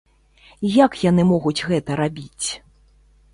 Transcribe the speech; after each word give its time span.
Як 0.85 0.97
яны 1.09 1.25
могуць 1.33 1.65
гэта 1.73 1.91
рабіць? 2.01 2.47